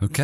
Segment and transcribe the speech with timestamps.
[0.00, 0.18] Ok,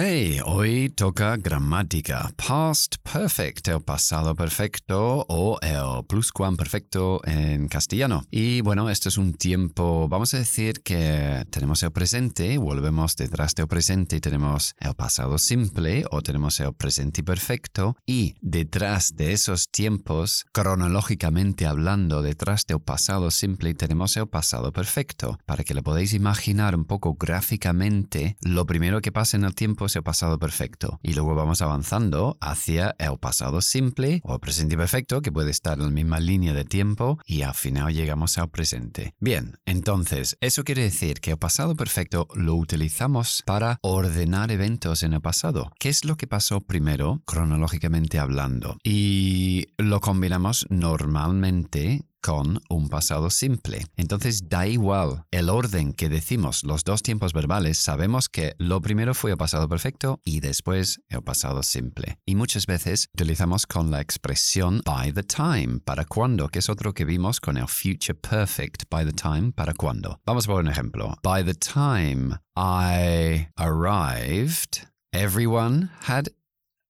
[0.47, 2.33] hoy toca gramática.
[2.37, 8.25] Past perfect, el pasado perfecto o el pluscuamperfecto en castellano.
[8.33, 13.55] Y bueno, esto es un tiempo, vamos a decir que tenemos el presente, volvemos detrás
[13.55, 17.97] del presente y tenemos el pasado simple o tenemos el presente perfecto.
[18.05, 25.39] Y detrás de esos tiempos, cronológicamente hablando, detrás del pasado simple tenemos el pasado perfecto.
[25.47, 29.85] Para que lo podáis imaginar un poco gráficamente, lo primero que pasa en el tiempo
[29.85, 31.01] es el pasado perfecto.
[31.03, 35.85] Y luego vamos avanzando hacia el pasado simple o presente perfecto, que puede estar en
[35.85, 39.13] la misma línea de tiempo, y al final llegamos al presente.
[39.21, 45.13] Bien, entonces, eso quiere decir que el pasado perfecto lo utilizamos para ordenar eventos en
[45.13, 45.71] el pasado.
[45.79, 48.79] ¿Qué es lo que pasó primero, cronológicamente hablando?
[48.83, 53.87] Y lo combinamos normalmente con un pasado simple.
[53.97, 59.15] Entonces da igual el orden que decimos los dos tiempos verbales, sabemos que lo primero
[59.15, 62.19] fue el pasado perfecto y después el pasado simple.
[62.27, 66.93] Y muchas veces utilizamos con la expresión by the time, para cuando, que es otro
[66.93, 70.21] que vimos con el future perfect, by the time, para cuando.
[70.25, 71.17] Vamos por un ejemplo.
[71.23, 76.29] By the time I arrived, everyone had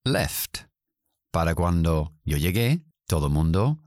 [0.04, 0.66] left.
[1.32, 3.78] Para cuando yo llegué, todo el mundo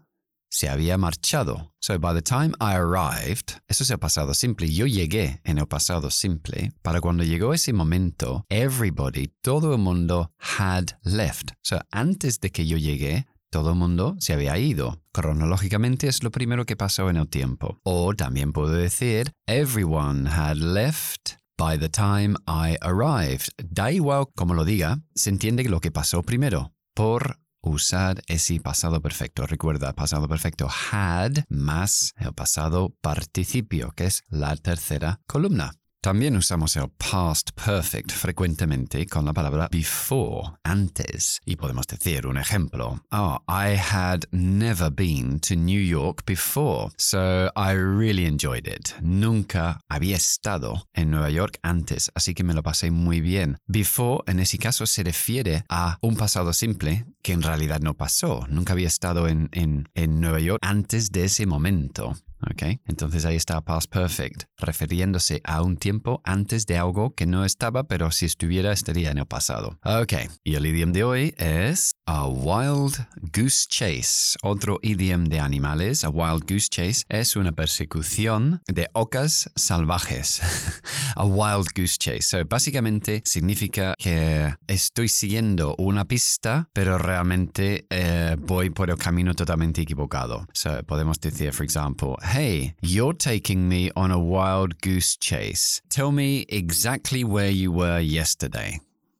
[0.53, 1.73] se había marchado.
[1.79, 4.71] So by the time I arrived, eso es el pasado simple.
[4.71, 6.71] Yo llegué en el pasado simple.
[6.83, 11.51] Para cuando llegó ese momento, everybody, todo el mundo had left.
[11.63, 15.01] So antes de que yo llegué, todo el mundo se había ido.
[15.11, 17.79] Cronológicamente es lo primero que pasó en el tiempo.
[17.83, 23.49] O también puedo decir, everyone had left by the time I arrived.
[23.57, 26.73] Da igual como lo diga, se entiende lo que pasó primero.
[26.93, 29.47] Por usar ese pasado perfecto.
[29.47, 35.73] Recuerda, pasado perfecto had más el pasado participio, que es la tercera columna.
[36.03, 41.39] También usamos el past perfect frecuentemente con la palabra before, antes.
[41.45, 43.01] Y podemos decir un ejemplo.
[43.13, 48.89] Oh, I had never been to New York before, so I really enjoyed it.
[49.01, 53.59] Nunca había estado en Nueva York antes, así que me lo pasé muy bien.
[53.65, 58.45] Before, en ese caso, se refiere a un pasado simple que en realidad no pasó.
[58.49, 62.17] Nunca había estado en, en, en Nueva York antes de ese momento.
[62.51, 62.79] Okay.
[62.85, 67.83] Entonces ahí está past perfect, refiriéndose a un tiempo antes de algo que no estaba,
[67.85, 69.79] pero si estuviera estaría en el pasado.
[69.83, 72.95] Ok, y el idioma de hoy es a wild
[73.33, 74.37] goose chase.
[74.41, 80.41] Otro idioma de animales, a wild goose chase, es una persecución de ocas salvajes.
[81.15, 82.21] a wild goose chase.
[82.21, 89.33] So, básicamente significa que estoy siguiendo una pista, pero realmente eh, voy por el camino
[89.33, 90.45] totalmente equivocado.
[90.53, 95.83] So, podemos decir, for example, Hey, you're taking me on a wild goose chase.
[95.89, 98.79] Tell me exactly where you were yesterday.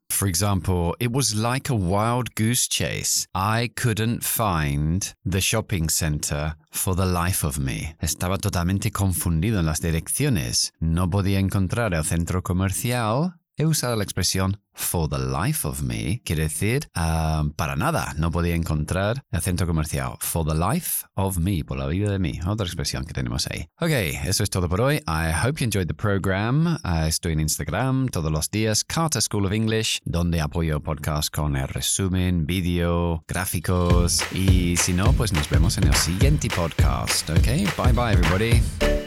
[0.09, 3.27] For example, it was like a wild goose chase.
[3.35, 7.95] I couldn't find the shopping center for the life of me.
[8.01, 10.71] Estaba totalmente confundido en las direcciones.
[10.79, 13.35] No podía encontrar el centro comercial.
[13.55, 18.31] He usado la expresión for the life of me quiere decir um, para nada, no
[18.31, 20.17] podía encontrar el centro comercial.
[20.19, 23.67] For the life of me, por la vida de mí, otra expresión que tenemos ahí.
[23.79, 23.91] Ok,
[24.25, 24.95] eso es todo por hoy.
[25.07, 26.79] I hope you enjoyed the program.
[26.83, 31.55] Uh, estoy en Instagram todos los días, Carter School of English, donde apoyo podcast con
[31.55, 37.29] el resumen, vídeo, gráficos y si no, pues nos vemos en el siguiente podcast.
[37.29, 37.45] Ok,
[37.77, 39.02] bye bye everybody.